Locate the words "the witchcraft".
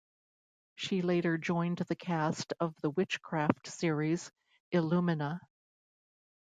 2.81-3.67